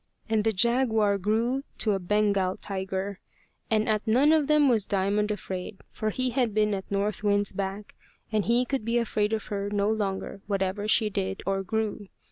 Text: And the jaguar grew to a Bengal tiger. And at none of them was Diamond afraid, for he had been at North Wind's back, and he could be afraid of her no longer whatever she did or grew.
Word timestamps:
And 0.27 0.43
the 0.43 0.51
jaguar 0.51 1.19
grew 1.19 1.61
to 1.77 1.91
a 1.91 1.99
Bengal 1.99 2.57
tiger. 2.57 3.19
And 3.69 3.87
at 3.87 4.07
none 4.07 4.33
of 4.33 4.47
them 4.47 4.67
was 4.67 4.87
Diamond 4.87 5.29
afraid, 5.29 5.77
for 5.91 6.09
he 6.09 6.31
had 6.31 6.55
been 6.55 6.73
at 6.73 6.89
North 6.89 7.23
Wind's 7.23 7.53
back, 7.53 7.93
and 8.31 8.45
he 8.45 8.65
could 8.65 8.83
be 8.83 8.97
afraid 8.97 9.31
of 9.31 9.45
her 9.53 9.69
no 9.69 9.91
longer 9.91 10.41
whatever 10.47 10.87
she 10.87 11.11
did 11.11 11.43
or 11.45 11.61
grew. 11.61 12.07